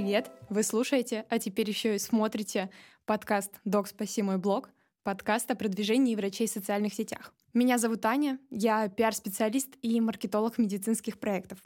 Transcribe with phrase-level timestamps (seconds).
[0.00, 0.30] привет!
[0.48, 2.70] Вы слушаете, а теперь еще и смотрите
[3.04, 4.70] подкаст «Док, спаси мой блог»,
[5.02, 7.34] подкаст о продвижении врачей в социальных сетях.
[7.52, 11.58] Меня зовут Аня, я пиар-специалист и маркетолог медицинских проектов.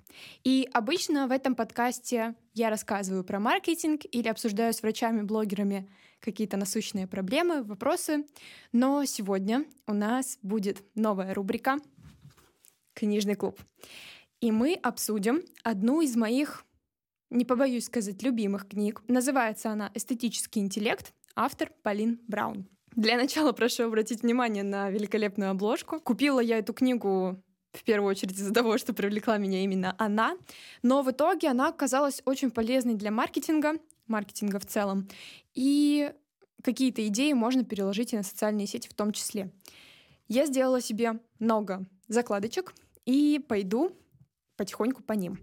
[0.44, 5.90] И обычно в этом подкасте я рассказываю про маркетинг или обсуждаю с врачами-блогерами
[6.20, 8.24] какие-то насущные проблемы, вопросы.
[8.72, 11.76] Но сегодня у нас будет новая рубрика
[12.94, 13.60] «Книжный клуб».
[14.40, 16.64] И мы обсудим одну из моих,
[17.32, 19.02] не побоюсь сказать, любимых книг.
[19.08, 22.68] Называется она «Эстетический интеллект», автор Полин Браун.
[22.94, 25.98] Для начала прошу обратить внимание на великолепную обложку.
[25.98, 30.36] Купила я эту книгу в первую очередь из-за того, что привлекла меня именно она.
[30.82, 33.74] Но в итоге она оказалась очень полезной для маркетинга,
[34.06, 35.08] маркетинга в целом.
[35.54, 36.12] И
[36.62, 39.50] какие-то идеи можно переложить и на социальные сети в том числе.
[40.28, 42.74] Я сделала себе много закладочек
[43.06, 43.96] и пойду
[44.56, 45.38] потихоньку по ним.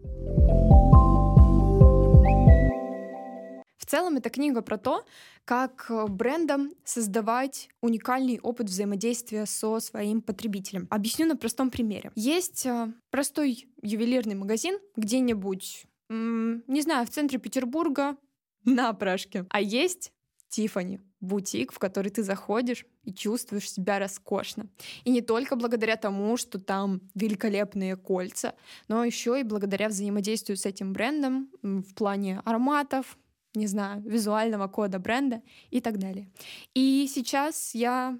[3.89, 5.05] Целом это книга про то,
[5.45, 10.87] как э, брендам создавать уникальный опыт взаимодействия со своим потребителем.
[10.89, 12.11] Объясню на простом примере.
[12.15, 18.17] Есть э, простой ювелирный магазин где-нибудь, не знаю, в центре Петербурга
[18.65, 19.45] на опрашке.
[19.49, 20.11] А есть
[20.49, 24.67] Тифани, бутик, в который ты заходишь и чувствуешь себя роскошно.
[25.03, 28.55] И не только благодаря тому, что там великолепные кольца,
[28.87, 33.17] но еще и благодаря взаимодействию с этим брендом в плане ароматов,
[33.53, 36.31] не знаю, визуального кода бренда и так далее.
[36.73, 38.17] И сейчас я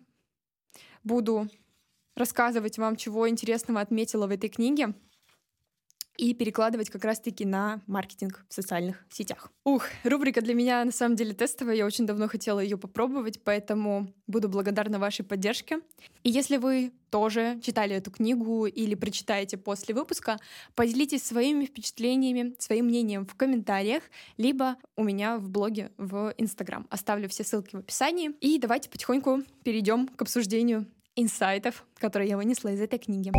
[1.04, 1.48] буду
[2.16, 4.94] рассказывать вам, чего интересного отметила в этой книге
[6.20, 9.50] и перекладывать как раз-таки на маркетинг в социальных сетях.
[9.64, 14.14] Ух, рубрика для меня на самом деле тестовая, я очень давно хотела ее попробовать, поэтому
[14.28, 15.80] буду благодарна вашей поддержке.
[16.24, 20.38] И если вы тоже читали эту книгу или прочитаете после выпуска,
[20.76, 24.04] поделитесь своими впечатлениями, своим мнением в комментариях,
[24.36, 26.86] либо у меня в блоге в Инстаграм.
[26.90, 28.32] Оставлю все ссылки в описании.
[28.42, 33.32] И давайте потихоньку перейдем к обсуждению инсайтов, которые я вынесла из этой книги.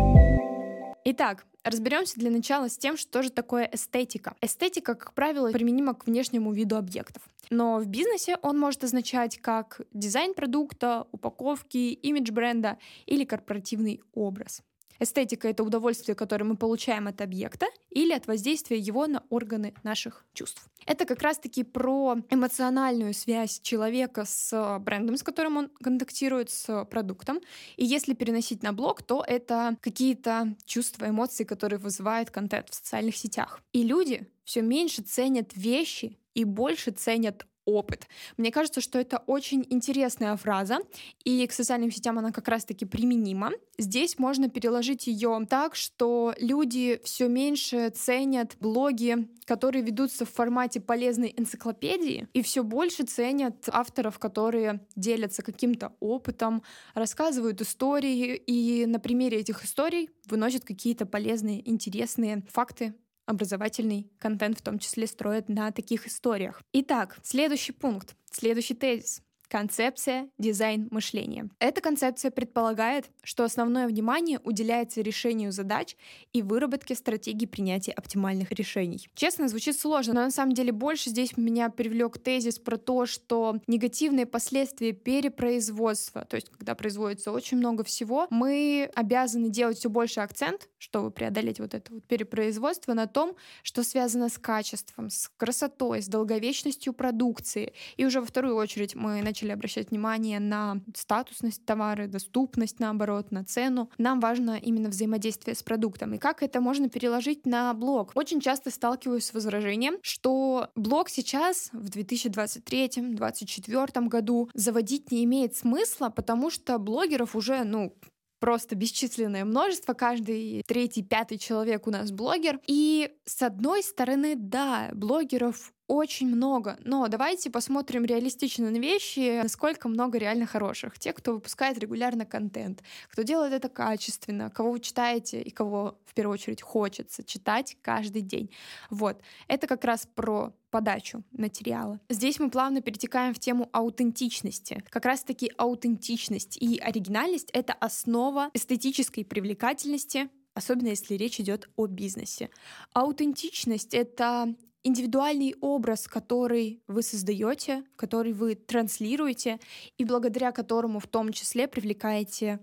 [1.03, 4.35] Итак, разберемся для начала с тем, что же такое эстетика.
[4.39, 7.23] Эстетика, как правило, применима к внешнему виду объектов.
[7.49, 14.61] Но в бизнесе он может означать как дизайн продукта, упаковки, имидж бренда или корпоративный образ.
[14.99, 20.25] Эстетика— это удовольствие, которое мы получаем от объекта или от воздействия его на органы наших
[20.33, 20.67] чувств.
[20.85, 27.39] Это как раз-таки про эмоциональную связь человека с брендом, с которым он контактирует, с продуктом.
[27.77, 33.15] И если переносить на блог, то это какие-то чувства, эмоции, которые вызывает контент в социальных
[33.15, 33.61] сетях.
[33.73, 38.07] И люди все меньше ценят вещи и больше ценят опыт.
[38.37, 40.79] Мне кажется, что это очень интересная фраза,
[41.23, 43.51] и к социальным сетям она как раз-таки применима.
[43.77, 50.79] Здесь можно переложить ее так, что люди все меньше ценят блоги, которые ведутся в формате
[50.79, 56.63] полезной энциклопедии, и все больше ценят авторов, которые делятся каким-то опытом,
[56.93, 62.93] рассказывают истории, и на примере этих историй выносят какие-то полезные, интересные факты
[63.25, 66.61] образовательный контент в том числе строят на таких историях.
[66.73, 69.21] Итак, следующий пункт, следующий тезис.
[69.51, 71.49] Концепция дизайн мышления.
[71.59, 75.97] Эта концепция предполагает, что основное внимание уделяется решению задач
[76.31, 79.09] и выработке стратегий принятия оптимальных решений.
[79.13, 83.57] Честно, звучит сложно, но на самом деле больше здесь меня привлек тезис про то, что
[83.67, 90.21] негативные последствия перепроизводства, то есть когда производится очень много всего, мы обязаны делать все больше
[90.21, 96.01] акцент, чтобы преодолеть вот это вот перепроизводство на том, что связано с качеством, с красотой,
[96.01, 97.73] с долговечностью продукции.
[97.97, 103.31] И уже во вторую очередь мы начали начали обращать внимание на статусность товара, доступность, наоборот,
[103.31, 103.89] на цену.
[103.97, 106.13] Нам важно именно взаимодействие с продуктом.
[106.13, 108.11] И как это можно переложить на блог?
[108.15, 116.09] Очень часто сталкиваюсь с возражением, что блог сейчас, в 2023-2024 году, заводить не имеет смысла,
[116.09, 117.95] потому что блогеров уже, ну,
[118.41, 122.59] просто бесчисленное множество, каждый третий, пятый человек у нас блогер.
[122.67, 126.77] И с одной стороны, да, блогеров очень много.
[126.85, 130.97] Но давайте посмотрим реалистично на вещи, насколько много реально хороших.
[130.97, 136.13] Те, кто выпускает регулярно контент, кто делает это качественно, кого вы читаете и кого в
[136.13, 138.49] первую очередь хочется читать каждый день.
[138.89, 139.19] Вот.
[139.49, 141.99] Это как раз про подачу материала.
[142.07, 144.85] Здесь мы плавно перетекаем в тему аутентичности.
[144.89, 152.49] Как раз-таки аутентичность и оригинальность— это основа эстетической привлекательности особенно если речь идет о бизнесе.
[152.93, 154.53] Аутентичность— это
[154.83, 159.59] индивидуальный образ, который вы создаете, который вы транслируете,
[159.97, 162.59] и благодаря которому в том числе привлекаете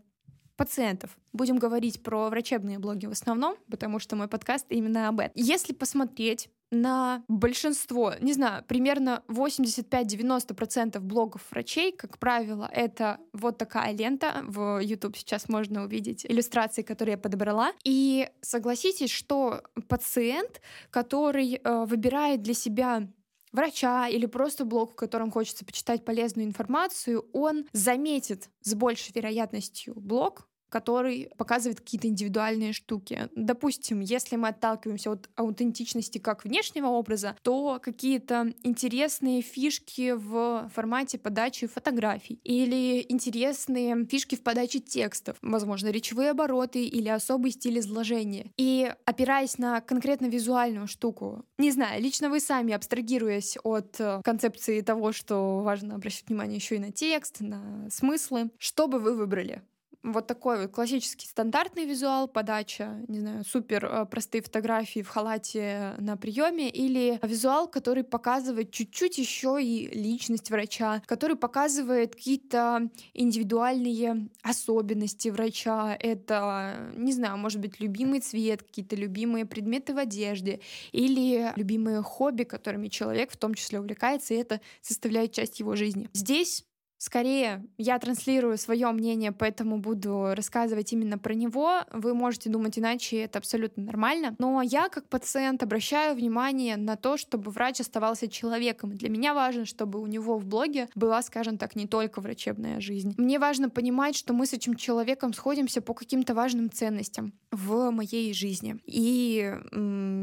[0.57, 1.17] пациентов.
[1.33, 5.33] Будем говорить про врачебные блоги в основном, потому что мой подкаст именно об этом.
[5.37, 13.93] Если посмотреть на большинство, не знаю, примерно 85-90% блогов врачей, как правило, это вот такая
[13.93, 14.43] лента.
[14.47, 17.73] В YouTube сейчас можно увидеть иллюстрации, которые я подобрала.
[17.85, 20.61] И согласитесь, что пациент,
[20.91, 23.09] который э, выбирает для себя
[23.53, 29.95] врача или просто блог, в котором хочется почитать полезную информацию, он заметит с большей вероятностью
[29.97, 33.29] блог, который показывает какие-то индивидуальные штуки.
[33.35, 41.19] Допустим, если мы отталкиваемся от аутентичности как внешнего образа, то какие-то интересные фишки в формате
[41.19, 48.51] подачи фотографий или интересные фишки в подаче текстов, возможно, речевые обороты или особый стиль изложения.
[48.57, 54.81] И опираясь на конкретно визуальную штуку, не знаю, лично вы сами, абстрагируясь от э, концепции
[54.81, 59.63] того, что важно обращать внимание еще и на текст, на смыслы, что бы вы выбрали?
[60.03, 65.95] Вот такой вот классический стандартный визуал, подача, не знаю, супер э, простые фотографии в халате
[65.99, 74.29] на приеме, или визуал, который показывает чуть-чуть еще и личность врача, который показывает какие-то индивидуальные
[74.43, 75.97] особенности врача.
[75.99, 80.61] Это, не знаю, может быть, любимый цвет, какие-то любимые предметы в одежде,
[80.93, 86.09] или любимые хобби, которыми человек в том числе увлекается, и это составляет часть его жизни.
[86.13, 86.68] Здесь
[86.99, 91.83] Скорее, я транслирую свое мнение, поэтому буду рассказывать именно про него.
[91.93, 94.35] Вы можете думать иначе, это абсолютно нормально.
[94.39, 98.97] Но я, как пациент, обращаю внимание на то, чтобы врач оставался человеком.
[98.97, 103.15] Для меня важно, чтобы у него в блоге была, скажем так, не только врачебная жизнь.
[103.17, 108.35] Мне важно понимать, что мы с этим человеком сходимся по каким-то важным ценностям в моей
[108.35, 108.77] жизни.
[108.87, 109.55] И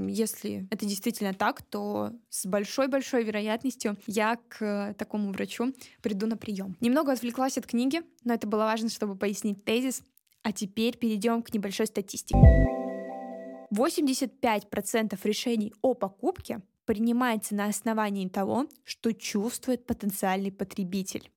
[0.10, 6.64] если это действительно так, то с большой-большой вероятностью я к такому врачу приду на прием
[6.65, 6.77] перейдем.
[6.81, 10.03] Немного отвлеклась от книги, но это было важно, чтобы пояснить тезис.
[10.44, 12.38] А теперь перейдем к небольшой статистике.
[13.73, 21.31] 85% решений о покупке принимается на основании того, что чувствует потенциальный потребитель.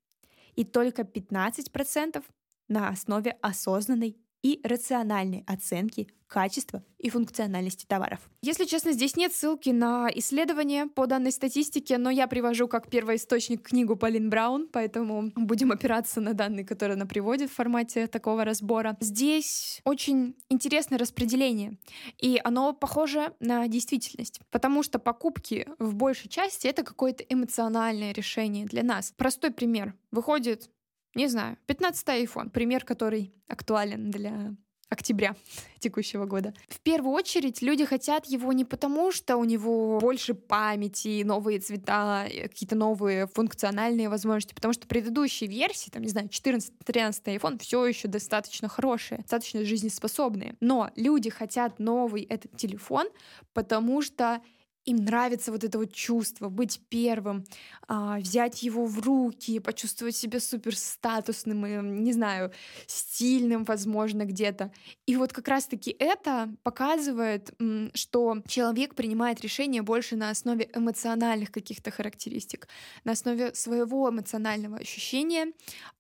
[0.57, 2.23] И только 15%
[2.69, 8.21] на основе осознанной и рациональной оценки качества и функциональности товаров.
[8.43, 13.63] Если честно, здесь нет ссылки на исследование по данной статистике, но я привожу как первоисточник
[13.63, 18.97] книгу Полин Браун, поэтому будем опираться на данные, которые она приводит в формате такого разбора.
[19.01, 21.79] Здесь очень интересное распределение,
[22.19, 28.67] и оно похоже на действительность, потому что покупки в большей части это какое-то эмоциональное решение
[28.67, 29.13] для нас.
[29.17, 29.95] Простой пример.
[30.11, 30.71] Выходит
[31.19, 34.55] не знаю, 15-й iPhone, пример, который актуален для
[34.89, 35.35] октября
[35.81, 36.55] текущего года.
[36.69, 42.27] В первую очередь люди хотят его не потому, что у него больше памяти, новые цвета,
[42.31, 47.85] э, какие-то новые функциональные возможности, потому что предыдущие версии, там, не знаю, 14-13 iPhone все
[47.85, 50.55] еще достаточно хорошие, достаточно жизнеспособные.
[50.61, 53.09] Но люди хотят новый этот телефон,
[53.53, 54.41] потому что
[54.89, 57.45] им нравится вот это вот чувство, быть первым,
[57.87, 61.59] а, взять его в руки, почувствовать себя супер статусным
[62.05, 62.53] не знаю,
[62.87, 64.73] стильным, возможно, где-то.
[65.07, 67.55] И вот как раз-таки это показывает,
[67.95, 72.69] что человек принимает решение больше на основе эмоциональных каких-то характеристик,
[73.05, 75.53] на основе своего эмоционального ощущения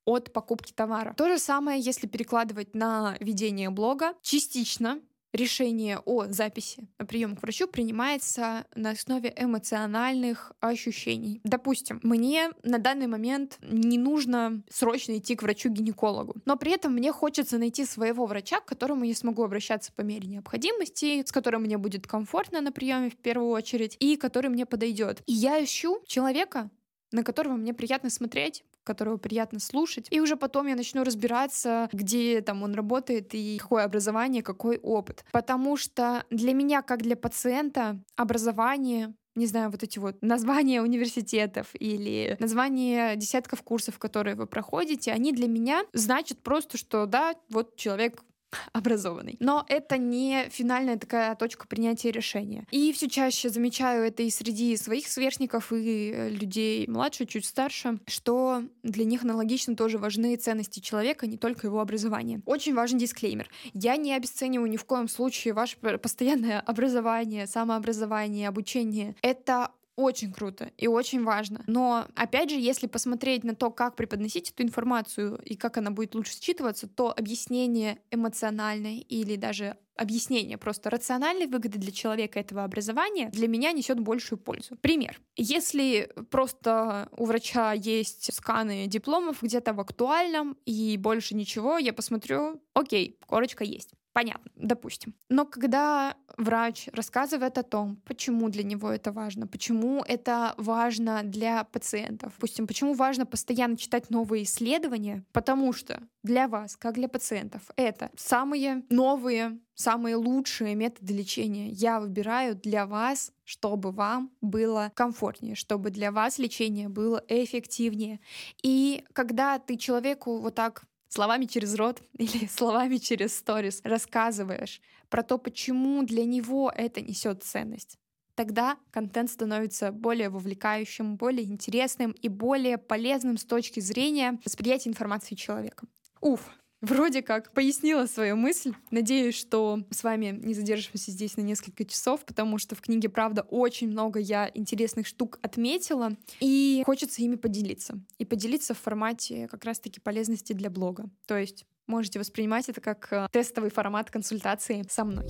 [0.04, 1.14] от покупки товара.
[1.14, 4.14] То же самое, если перекладывать на ведение блога.
[4.22, 5.00] Частично
[5.32, 11.40] решение о записи на прием к врачу принимается на основе эмоциональных ощущений.
[11.44, 17.12] Допустим, мне на данный момент не нужно срочно идти к врачу-гинекологу, но при этом мне
[17.12, 21.78] хочется найти своего врача, к которому я смогу обращаться по мере необходимости, с которым мне
[21.78, 25.22] будет комфортно на приеме в первую очередь, и который мне подойдет.
[25.26, 26.70] И я ищу человека,
[27.12, 30.06] на которого мне приятно смотреть, которого приятно слушать.
[30.10, 35.24] И уже потом я начну разбираться, где там он работает и какое образование, какой опыт.
[35.30, 41.68] Потому что для меня, как для пациента, образование не знаю, вот эти вот названия университетов
[41.78, 47.76] или названия десятков курсов, которые вы проходите, они для меня значат просто, что да, вот
[47.76, 48.24] человек
[48.72, 49.36] образованный.
[49.40, 52.66] Но это не финальная такая точка принятия решения.
[52.70, 57.98] И все чаще замечаю это и среди своих сверстников, и э, людей младше, чуть старше,
[58.06, 62.40] что для них аналогично тоже важны ценности человека, не только его образование.
[62.46, 63.48] Очень важен дисклеймер.
[63.74, 69.14] Я не обесцениваю ни в коем случае ваше постоянное образование, самообразование, обучение.
[69.22, 71.64] Это очень круто и очень важно.
[71.66, 76.14] Но, опять же, если посмотреть на то, как преподносить эту информацию и как она будет
[76.14, 83.30] лучше считываться, то объяснение эмоциональное или даже объяснение просто рациональной выгоды для человека этого образования
[83.30, 84.76] для меня несет большую пользу.
[84.80, 85.20] Пример.
[85.34, 92.62] Если просто у врача есть сканы дипломов где-то в актуальном и больше ничего, я посмотрю,
[92.72, 93.90] окей, корочка есть.
[94.18, 95.14] Понятно, допустим.
[95.28, 101.62] Но когда врач рассказывает о том, почему для него это важно, почему это важно для
[101.62, 107.62] пациентов, допустим, почему важно постоянно читать новые исследования, потому что для вас, как для пациентов,
[107.76, 111.68] это самые новые, самые лучшие методы лечения.
[111.68, 118.18] Я выбираю для вас, чтобы вам было комфортнее, чтобы для вас лечение было эффективнее.
[118.64, 125.22] И когда ты человеку вот так словами через рот или словами через сторис рассказываешь про
[125.22, 127.98] то, почему для него это несет ценность,
[128.34, 135.34] тогда контент становится более вовлекающим, более интересным и более полезным с точки зрения восприятия информации
[135.34, 135.86] человека.
[136.20, 136.50] Уф,
[136.80, 138.72] Вроде как пояснила свою мысль.
[138.92, 143.42] Надеюсь, что с вами не задержимся здесь на несколько часов, потому что в книге, правда,
[143.42, 148.00] очень много я интересных штук отметила, и хочется ими поделиться.
[148.18, 151.10] И поделиться в формате как раз-таки полезности для блога.
[151.26, 155.26] То есть можете воспринимать это как э, тестовый формат консультации со мной.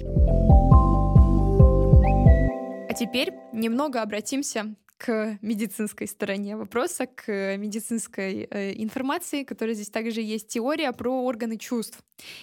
[2.88, 10.20] А теперь немного обратимся к медицинской стороне вопроса, к медицинской э, информации, которая здесь также
[10.20, 12.00] есть теория про органы чувств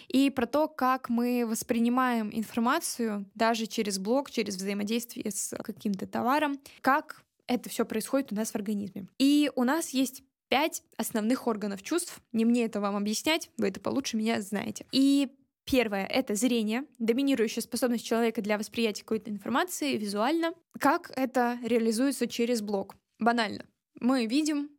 [0.07, 6.57] и про то, как мы воспринимаем информацию даже через блог, через взаимодействие с каким-то товаром,
[6.81, 9.07] как это все происходит у нас в организме.
[9.19, 12.21] И у нас есть пять основных органов чувств.
[12.31, 14.85] Не мне это вам объяснять, вы это получше меня знаете.
[14.91, 15.29] И
[15.65, 20.53] Первое— это зрение, доминирующая способность человека для восприятия какой-то информации визуально.
[20.79, 22.95] Как это реализуется через блог?
[23.19, 23.65] Банально.
[23.99, 24.69] Мы видим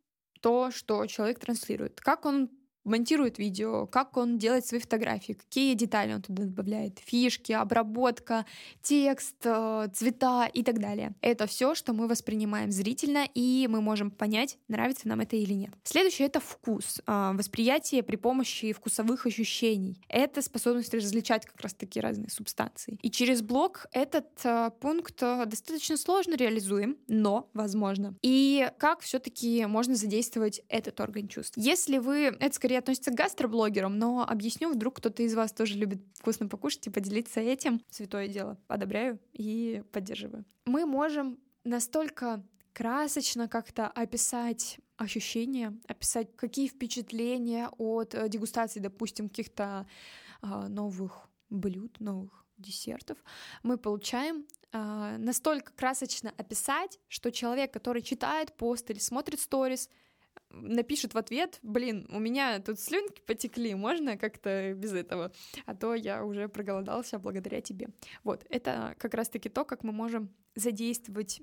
[0.40, 2.00] то, что человек транслирует.
[2.00, 2.50] Как он
[2.87, 8.47] монтирует видео, как он делает свои фотографии, какие детали он туда добавляет, фишки, обработка,
[8.83, 11.14] текст, э, цвета и так далее.
[11.21, 15.71] Это все, что мы воспринимаем зрительно, и мы можем понять, нравится нам это или нет.
[15.85, 20.00] Следующее— это вкус, а, восприятие при помощи вкусовых ощущений.
[20.09, 22.99] Это способность различать как раз-таки разные субстанции.
[23.02, 28.14] И через блог этот э, пункт э, достаточно сложно реализуем, но возможно.
[28.23, 31.57] И как все-таки можно задействовать этот орган чувств?
[31.57, 35.75] Если вы, это скорее скорее относится к гастроблогерам, но объясню, вдруг кто-то из вас тоже
[35.75, 37.80] любит вкусно покушать и поделиться этим.
[37.90, 38.59] Святое дело.
[38.68, 40.45] Одобряю и поддерживаю.
[40.66, 42.42] Мы можем настолько
[42.73, 49.87] красочно как-то описать ощущения, описать, какие впечатления от э, дегустации, допустим, каких-то
[50.42, 53.16] э, новых блюд, новых десертов,
[53.62, 59.88] мы получаем э, настолько красочно описать, что человек, который читает пост или смотрит сторис,
[60.50, 65.33] напишет в ответ, блин, у меня тут слюнки потекли, можно как-то без этого?
[65.64, 67.88] А то я уже проголодался благодаря тебе.
[68.25, 71.43] Вот, это как раз-таки то, как мы можем задействовать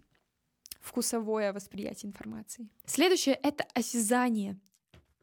[0.80, 2.68] вкусовое восприятие информации.
[2.86, 4.60] Следующее— это осязание,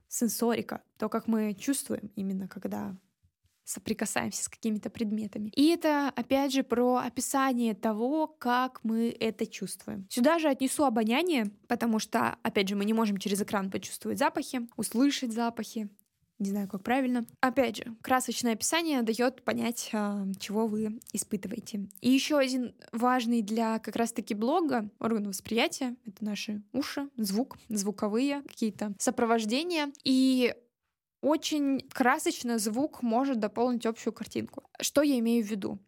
[0.09, 2.97] сенсорика, то, как мы чувствуем именно, когда
[3.65, 5.51] соприкасаемся с какими-то предметами.
[5.55, 10.07] И это, опять же, про описание того, как мы это чувствуем.
[10.11, 14.69] Сюда же отнесу обоняние, потому что, опять же, мы не можем через экран почувствовать запахи,
[14.77, 15.89] услышать запахи,
[16.41, 17.27] не знаю, как правильно.
[17.41, 21.87] Опять же, красочное описание дает понять, а, чего вы испытываете.
[22.01, 28.43] И еще один важный для как раз-таки блога орган восприятия— это наши уши, звук, звуковые
[28.43, 29.93] какие-то сопровождения.
[30.03, 30.55] И
[31.21, 34.63] очень красочно звук может дополнить общую картинку.
[34.81, 35.79] Что я имею в виду?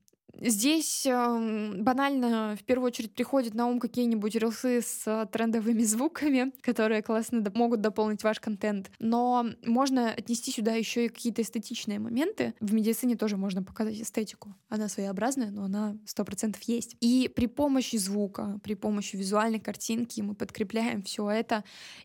[0.41, 6.53] Здесь э, банально в первую очередь приходят на ум какие-нибудь рилсы с э, трендовыми звуками,
[6.63, 8.91] которые классно доп- могут дополнить ваш контент.
[8.99, 12.55] Но можно отнести сюда еще и какие-то эстетичные моменты.
[12.61, 14.55] В медицине тоже можно показать эстетику.
[14.69, 16.97] Она своеобразная, но она сто процентов есть.
[17.01, 21.63] И при помощи звука, при помощи визуальной картинки мы подкрепляем все это,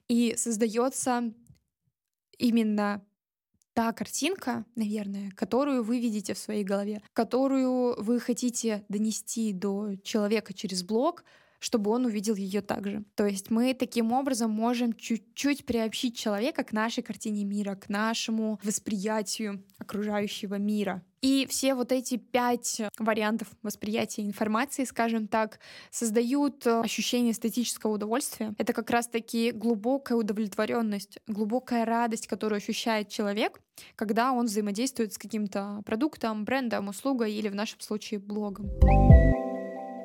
[0.10, 1.34] и создается
[2.38, 3.01] именно
[3.77, 10.51] та картинка, наверное, которую вы видите в своей голове, которую вы хотите донести до человека
[10.51, 11.24] через блог,
[11.59, 13.03] чтобы он увидел ее также.
[13.15, 18.59] То есть мы таким образом можем чуть-чуть приобщить человека к нашей картине мира, к нашему
[18.63, 21.03] восприятию окружающего мира.
[21.21, 25.59] И все вот эти пять вариантов восприятия информации, скажем так,
[25.89, 28.53] создают э, ощущение эстетического удовольствия.
[28.59, 33.59] Это как раз-таки глубокая удовлетворенность, глубокая радость, которую ощущает человек,
[33.95, 38.69] когда он взаимодействует с каким-то продуктом, брендом, услугой или в нашем случае блогом.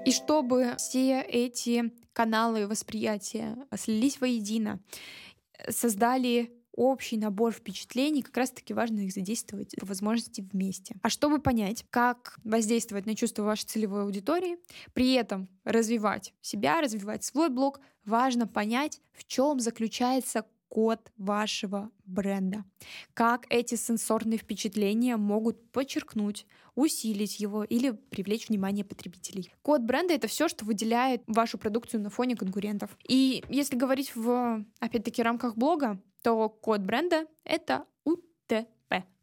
[0.04, 4.80] И чтобы все эти каналы восприятия слились воедино,
[5.68, 10.96] создали общий набор впечатлений, как раз-таки важно их задействовать по возможности вместе.
[11.02, 14.56] А чтобы понять, как воздействовать на чувства вашей целевой аудитории,
[14.92, 22.64] при этом развивать себя, развивать свой блог, важно понять, в чем заключается код вашего бренда.
[23.12, 29.52] Как эти сенсорные впечатления могут подчеркнуть, усилить его или привлечь внимание потребителей.
[29.60, 32.96] Код бренда— это все, что выделяет вашу продукцию на фоне конкурентов.
[33.06, 38.66] И если говорить в, опять-таки, рамках блога, то код бренда— это УТП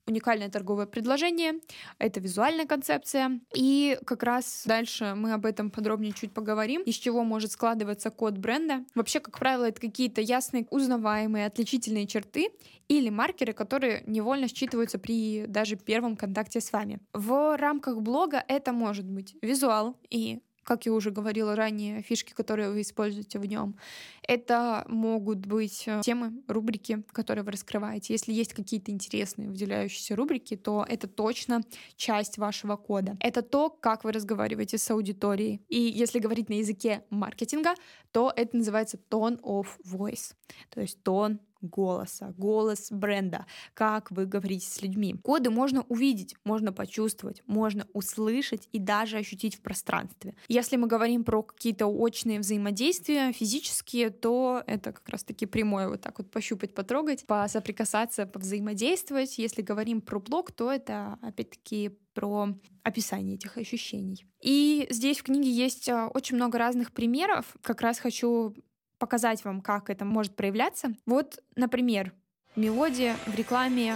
[0.10, 1.60] уникальное торговое предложение,
[1.98, 3.39] это визуальная концепция.
[3.54, 8.38] И как раз дальше мы об этом подробнее чуть поговорим, из чего может складываться код
[8.38, 8.84] бренда.
[8.96, 12.50] Вообще, как правило, это какие-то ясные, узнаваемые, отличительные черты
[12.88, 17.00] или маркеры, которые невольно считываются при даже первом контакте с вами.
[17.13, 22.69] В рамках блога это может быть визуал и как я уже говорила ранее, фишки, которые
[22.69, 23.75] вы используете в нем.
[24.21, 28.13] Это могут быть э, темы, рубрики, которые вы раскрываете.
[28.13, 31.63] Если есть какие-то интересные выделяющиеся рубрики, то это точно
[31.95, 33.17] часть вашего кода.
[33.19, 35.59] Это то, как вы разговариваете с аудиторией.
[35.69, 37.73] И если говорить на языке маркетинга,
[38.11, 40.35] то это называется tone of voice,
[40.69, 45.16] то есть тон голоса, голос бренда, как вы говорите с людьми.
[45.24, 50.36] Коды можно увидеть, можно почувствовать, можно услышать и даже ощутить в пространстве.
[50.48, 56.18] Если мы говорим про какие-то очные взаимодействия физические, то это как раз-таки прямое вот так
[56.20, 59.38] вот пощупать, потрогать, посоприкасаться, повзаимодействовать.
[59.38, 62.50] Если говорим про блог, то это опять-таки про
[62.84, 64.25] описание этих ощущений.
[64.42, 67.56] И здесь в книге есть а, очень много разных примеров.
[67.62, 68.56] Как раз хочу
[69.00, 70.94] показать вам, как это может проявляться.
[71.06, 72.13] Вот, например,
[72.56, 73.96] мелодия в рекламе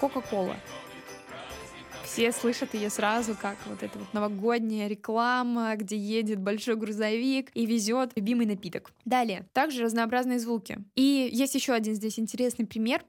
[0.00, 0.56] Coca-Cola.
[2.04, 7.66] Все слышат ее сразу, как вот эта вот новогодняя реклама, где едет большой грузовик и
[7.66, 8.92] везет любимый напиток.
[9.04, 10.78] Далее, также разнообразные звуки.
[10.96, 13.04] И есть еще один здесь интересный пример.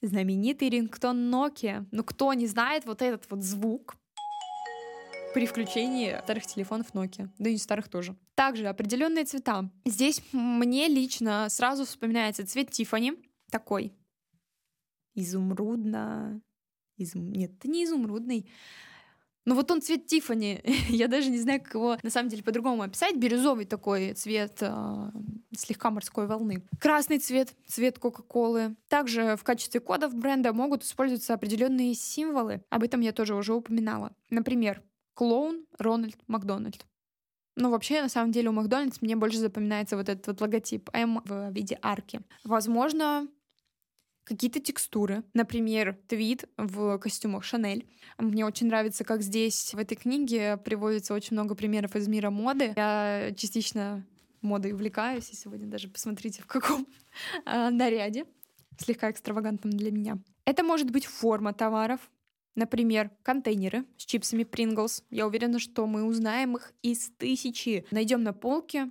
[0.00, 1.84] Знаменитый рингтон Nokia.
[1.90, 3.96] Ну, кто не знает вот этот вот звук,
[5.34, 8.16] при включении старых телефонов Nokia, да и старых тоже.
[8.34, 9.70] Также определенные цвета.
[9.84, 13.14] Здесь мне лично сразу вспоминается цвет Тифани,
[13.50, 13.92] такой
[15.14, 16.40] изумрудно...
[16.96, 17.32] Изум...
[17.32, 18.48] Нет, это не изумрудный.
[19.44, 20.60] Но вот он цвет Тифани.
[20.88, 23.16] Я даже не знаю, как его на самом деле по-другому описать.
[23.16, 25.10] Бирюзовый такой цвет э,
[25.56, 26.62] слегка морской волны.
[26.78, 28.76] Красный цвет, цвет Кока-Колы.
[28.88, 32.62] Также в качестве кодов бренда могут использоваться определенные символы.
[32.70, 34.14] Об этом я тоже уже упоминала.
[34.30, 34.82] Например,
[35.14, 36.86] клоун Рональд Макдональд.
[37.56, 41.22] Ну, вообще, на самом деле, у Макдональдс мне больше запоминается вот этот вот логотип М
[41.24, 42.22] в виде арки.
[42.44, 43.28] Возможно,
[44.24, 45.22] какие-то текстуры.
[45.34, 47.86] Например, твит в костюмах Шанель.
[48.18, 52.72] Мне очень нравится, как здесь в этой книге приводится очень много примеров из мира моды.
[52.76, 54.06] Я частично
[54.40, 56.86] модой увлекаюсь, и сегодня даже посмотрите, в каком
[57.44, 58.24] э, наряде.
[58.78, 60.18] Слегка экстравагантном для меня.
[60.44, 62.00] Это может быть форма товаров,
[62.54, 65.02] Например, контейнеры с чипсами Pringles.
[65.10, 67.86] Я уверена, что мы узнаем их из тысячи.
[67.90, 68.90] Найдем на полке,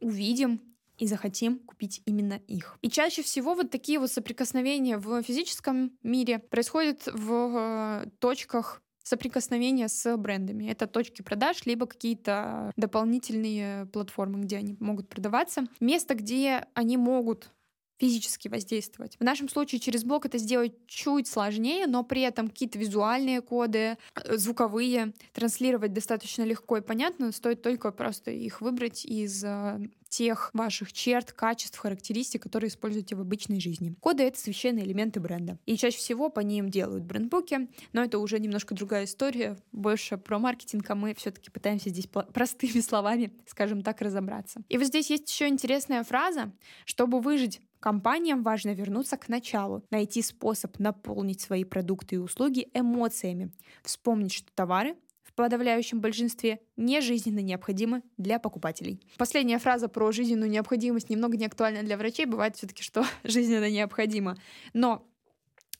[0.00, 0.60] увидим
[0.98, 2.78] и захотим купить именно их.
[2.82, 9.88] И чаще всего вот такие вот соприкосновения в физическом мире происходят в э, точках соприкосновения
[9.88, 10.68] с брендами.
[10.68, 15.66] Это точки продаж, либо какие-то дополнительные платформы, где они могут продаваться.
[15.78, 17.52] Место, где они могут
[17.98, 19.16] физически воздействовать.
[19.18, 23.96] В нашем случае через блок это сделать чуть сложнее, но при этом какие-то визуальные коды,
[24.14, 29.78] э, звуковые, транслировать достаточно легко и понятно, стоит только просто их выбрать из э,
[30.08, 33.94] тех ваших черт, качеств, характеристик, которые используете в обычной жизни.
[34.00, 35.58] Коды— это священные элементы бренда.
[35.66, 40.38] И чаще всего по ним делают брендбуки, но это уже немножко другая история, больше про
[40.38, 44.62] маркетинг, а мы все таки пытаемся здесь простыми словами, скажем так, разобраться.
[44.68, 46.52] И вот здесь есть еще интересная фраза,
[46.84, 53.52] чтобы выжить Компаниям важно вернуться к началу, найти способ наполнить свои продукты и услуги эмоциями,
[53.82, 59.00] вспомнить, что товары в подавляющем большинстве не жизненно необходимы для покупателей.
[59.18, 62.26] Последняя фраза про жизненную необходимость немного не актуальна для врачей.
[62.26, 64.36] Бывает все-таки, что жизненно необходимо.
[64.72, 65.06] Но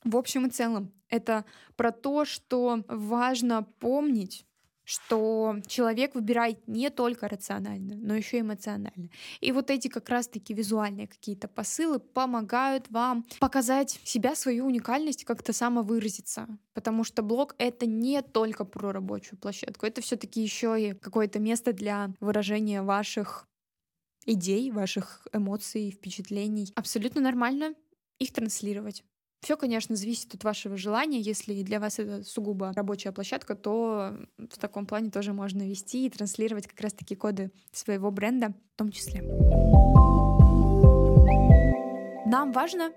[0.03, 4.45] в общем и целом это про то, что важно помнить,
[4.87, 9.09] что человек выбирает не только рационально, но еще эмоционально.
[9.41, 15.51] И вот эти как раз-таки визуальные какие-то посылы помогают вам показать себя, свою уникальность, как-то
[15.51, 16.47] самовыразиться.
[16.73, 21.39] Потому что блог— это не только про рабочую площадку, это все таки еще и какое-то
[21.39, 23.45] место для выражения ваших
[24.25, 26.71] идей, ваших эмоций, впечатлений.
[26.75, 27.75] Абсолютно нормально
[28.19, 29.03] их транслировать.
[29.41, 31.19] Все, конечно, зависит от вашего желания.
[31.19, 36.09] Если для вас это сугубо рабочая площадка, то в таком плане тоже можно вести и
[36.09, 39.21] транслировать как раз-таки коды своего бренда в том числе.
[42.25, 42.91] Нам важно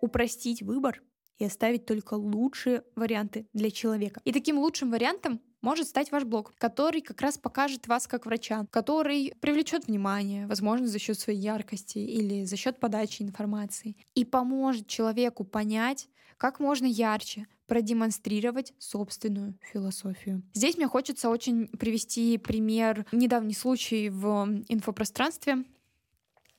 [0.00, 1.02] упростить выбор
[1.38, 4.20] и оставить только лучшие варианты для человека.
[4.24, 8.66] И таким лучшим вариантом может стать ваш блог, который как раз покажет вас как врача,
[8.70, 14.86] который привлечет внимание, возможно, за счет своей яркости или за счет подачи информации, и поможет
[14.86, 20.42] человеку понять, как можно ярче продемонстрировать собственную философию.
[20.54, 25.64] Здесь мне хочется очень привести пример недавний случай в инфопространстве.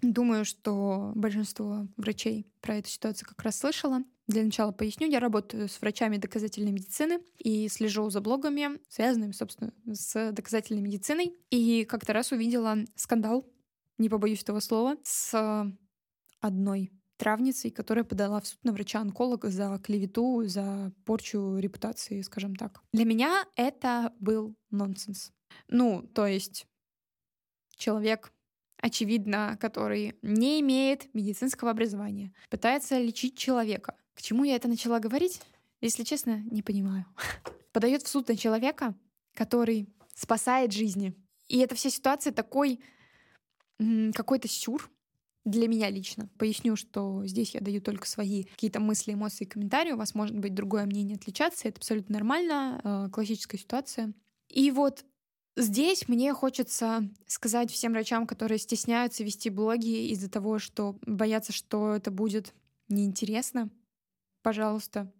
[0.02, 4.04] Думаю, что большинство врачей про эту ситуацию как раз слышало.
[4.28, 9.74] Для начала поясню, я работаю с врачами доказательной медицины и слежу за блогами, связанными, собственно,
[9.86, 11.34] с доказательной медициной.
[11.50, 13.50] И как-то раз увидела скандал,
[13.98, 15.72] не побоюсь этого слова, с
[16.42, 22.82] одной травницей, которая подала в суд на врача-онколога за клевету, за порчу репутации, скажем так.
[22.94, 25.32] Для меня это был нонсенс.
[25.70, 26.68] Ну, то есть
[27.76, 28.32] человек,
[28.82, 33.96] очевидно, который не имеет медицинского образования, пытается лечить человека.
[34.17, 35.41] К чему я это начала говорить?
[35.80, 37.06] Если честно, не понимаю.
[37.71, 38.95] Подает в суд на человека,
[39.36, 41.13] который спасает жизни.
[41.47, 42.80] И эта вся ситуация такой
[44.15, 44.89] какой-то сюр,
[45.45, 46.30] для меня лично.
[46.38, 49.93] Поясню, что здесь я даю только свои какие-то мысли, эмоции, комментарии.
[49.93, 51.69] У вас может быть другое мнение отличаться.
[51.69, 54.13] Это абсолютно нормально, э, классическая ситуация.
[54.49, 55.06] И вот
[55.56, 61.95] здесь мне хочется сказать всем врачам, которые стесняются вести блоги из-за того, что боятся, что
[61.95, 62.53] это будет
[62.89, 63.69] неинтересно.
[64.48, 65.12] Пожалуйста,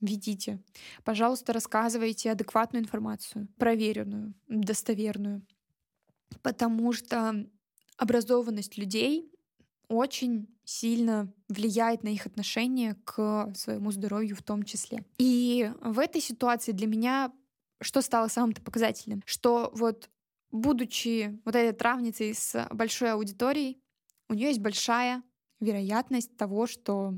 [0.00, 0.60] ведите.
[1.04, 5.46] Пожалуйста, рассказывайте адекватную информацию, проверенную, достоверную.
[6.42, 7.46] Потому что
[7.98, 9.32] образованность людей
[9.86, 15.04] очень сильно влияет на их отношение к своему здоровью в том числе.
[15.18, 17.32] И в этой ситуации для меня
[17.80, 19.22] что стало самым-то показательным?
[19.24, 20.10] Что вот
[20.50, 23.80] будучи вот этой травницей с большой аудиторией,
[24.28, 25.22] у нее есть большая
[25.60, 27.14] вероятность того, что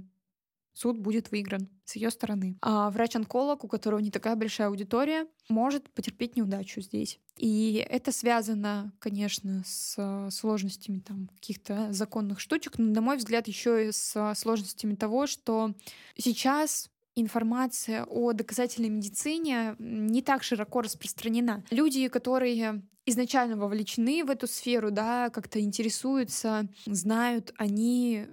[0.73, 2.57] суд будет выигран с ее стороны.
[2.63, 7.19] А врач-онколог, у которого не такая большая аудитория, может потерпеть неудачу здесь.
[7.37, 13.89] И это связано, конечно, с сложностями там каких-то законных штучек, но, на мой взгляд, еще
[13.89, 15.75] и с сложностями того, что
[16.17, 21.65] сейчас информация о доказательной медицине не так широко распространена.
[21.71, 28.29] Люди, которые изначально вовлечены в эту сферу, да, как-то интересуются, знают, они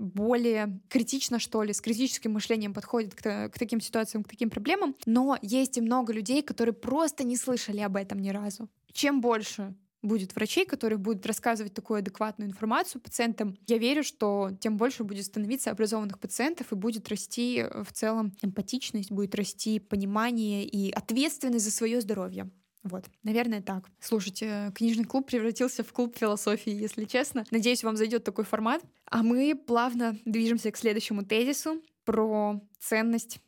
[0.00, 4.96] более критично, что ли, с критическим мышлением подходит к, к таким ситуациям, к таким проблемам.
[5.06, 8.68] Но есть и много людей, которые просто не слышали об этом ни разу.
[8.92, 14.78] Чем больше будет врачей, которые будут рассказывать такую адекватную информацию пациентам, я верю, что тем
[14.78, 20.90] больше будет становиться образованных пациентов и будет расти в целом эмпатичность, будет расти понимание и
[20.90, 22.50] ответственность за свое здоровье.
[22.82, 23.90] Вот, наверное, так.
[24.00, 27.44] Слушайте, книжный клуб превратился в клуб философии, если честно.
[27.50, 28.82] Надеюсь, вам зайдет такой формат.
[29.10, 33.40] А мы плавно движемся к следующему тезису про ценность,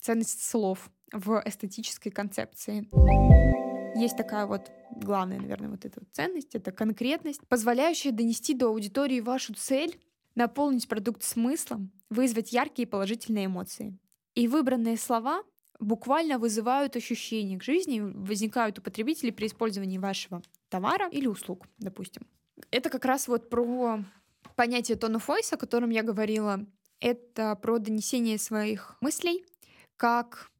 [0.00, 2.88] ценность слов в эстетической концепции.
[3.96, 9.20] Есть такая вот главная, наверное, вот эта вот ценность, это конкретность, позволяющая донести до аудитории
[9.20, 10.00] вашу цель,
[10.34, 13.96] наполнить продукт смыслом, вызвать яркие положительные эмоции.
[14.34, 15.44] И выбранные слова
[15.78, 22.26] буквально вызывают ощущения к жизни, возникают у потребителей при использовании вашего товара или услуг, допустим.
[22.72, 24.00] Это как раз вот про
[24.56, 26.60] понятие tone of voice, о котором я говорила.
[27.00, 29.44] Это про донесение своих мыслей,
[29.96, 30.50] как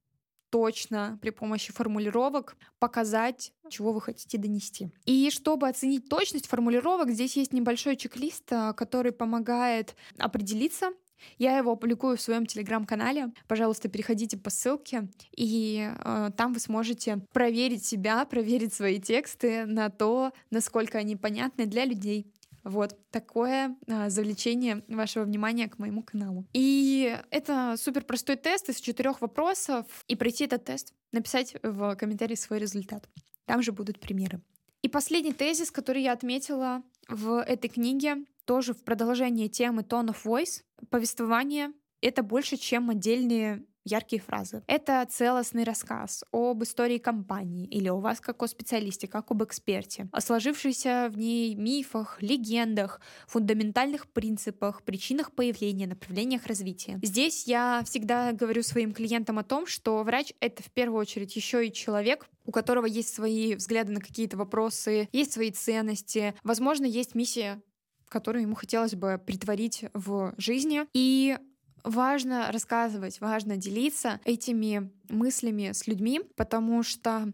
[0.50, 4.90] точно при помощи формулировок показать, чего вы хотите донести.
[5.04, 10.92] И чтобы оценить точность формулировок, здесь есть небольшой чек-лист, а, который помогает определиться,
[11.38, 13.32] я его опубликую в своем телеграм-канале.
[13.48, 19.90] Пожалуйста, переходите по ссылке, и э, там вы сможете проверить себя, проверить свои тексты на
[19.90, 22.32] то, насколько они понятны для людей.
[22.64, 26.46] Вот такое а, завлечение вашего внимания к моему каналу.
[26.54, 29.86] И это супер простой тест из четырех вопросов.
[30.08, 33.08] И пройти этот тест, написать в комментарии свой результат.
[33.44, 34.40] Там же будут примеры.
[34.82, 40.24] И последний тезис, который я отметила в этой книге, тоже в продолжение темы tone of
[40.24, 44.62] voice, повествование— это больше, чем отдельные яркие фразы.
[44.66, 50.08] Это целостный рассказ об истории компании или о вас как о специалисте, как об эксперте,
[50.12, 56.98] о сложившихся в ней мифах, легендах, фундаментальных принципах, причинах появления, направлениях развития.
[57.02, 61.66] Здесь я всегда говорю своим клиентам о том, что врач— это в первую очередь еще
[61.66, 67.14] и человек, у которого есть свои взгляды на какие-то вопросы, есть свои ценности, возможно, есть
[67.14, 67.62] миссия
[68.06, 70.82] которую ему хотелось бы притворить в жизни.
[70.92, 71.36] И
[71.84, 77.32] важно рассказывать, важно делиться этими мыслями с людьми, потому что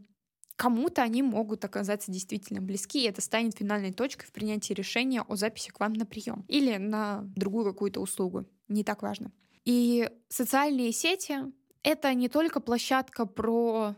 [0.56, 5.36] кому-то они могут оказаться действительно близки, и это станет финальной точкой в принятии решения о
[5.36, 8.44] записи к вам на прием или на другую какую-то услугу.
[8.68, 9.32] Не так важно.
[9.64, 11.38] И социальные сети—
[11.82, 13.96] это не только площадка про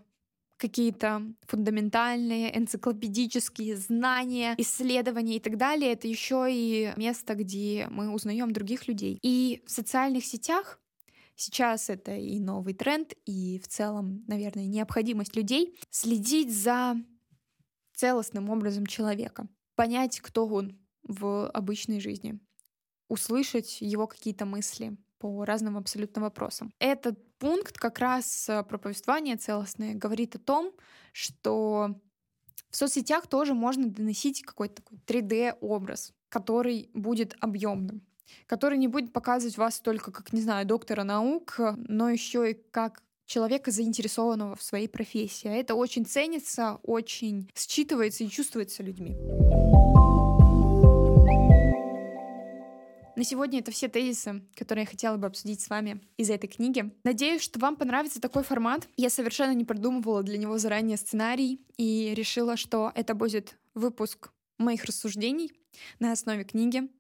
[0.63, 5.93] какие-то фундаментальные энциклопедические знания, исследования и так далее.
[5.93, 9.19] Это еще и место, где мы узнаем других людей.
[9.23, 10.79] И в социальных сетях
[11.35, 16.95] Сейчас это и новый тренд, и в целом, наверное, необходимость людей следить за
[17.95, 22.39] целостным образом человека, понять, кто он в обычной жизни,
[23.09, 26.75] услышать его какие-то мысли по разным абсолютно вопросам.
[26.79, 30.73] Этот пункт как раз э, про повествование целостное говорит о том,
[31.13, 31.99] что
[32.71, 38.03] в соцсетях тоже можно доносить какой-то такой 3D-образ, который будет объемным,
[38.47, 43.03] который не будет показывать вас только как, не знаю, доктора наук, но еще и как
[43.27, 45.49] человека, заинтересованного в своей профессии.
[45.49, 49.17] А это очень ценится, очень считывается и чувствуется людьми.
[53.23, 56.93] На сегодня это все тезисы, которые я хотела бы обсудить с вами из этой книги.
[57.05, 58.89] Надеюсь, что вам понравится такой формат.
[58.97, 64.87] Я совершенно не продумывала для него заранее сценарий и решила, что это будет выпуск моих
[64.87, 65.53] рассуждений
[66.01, 66.91] на основе книги.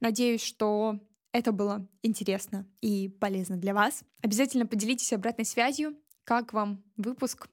[0.00, 0.98] Надеюсь, что
[1.32, 4.02] это было интересно и полезно для вас.
[4.22, 7.50] Обязательно поделитесь обратной связью, как вам выпуск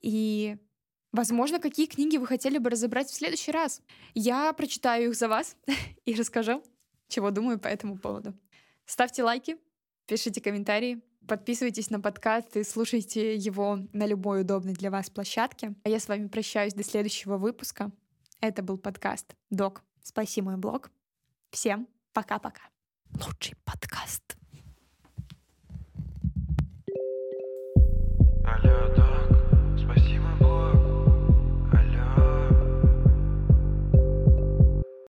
[0.00, 0.56] и
[1.12, 3.82] Возможно, какие книги вы хотели бы разобрать в следующий раз.
[4.14, 5.56] Я прочитаю их за вас
[6.06, 6.64] и расскажу
[7.14, 8.34] чего думаю по этому поводу.
[8.86, 9.56] Ставьте лайки,
[10.06, 15.74] пишите комментарии, подписывайтесь на подкаст и слушайте его на любой удобной для вас площадке.
[15.84, 17.92] А я с вами прощаюсь до следующего выпуска.
[18.40, 20.90] Это был подкаст «Док, спаси мой блог».
[21.50, 22.62] Всем пока-пока.
[23.24, 24.43] Лучший подкаст.